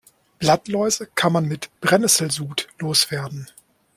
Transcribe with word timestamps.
Blattläuse 0.39 1.05
kann 1.13 1.31
man 1.31 1.47
mit 1.47 1.69
Brennesselsud 1.79 2.69
loswerden. 2.79 3.47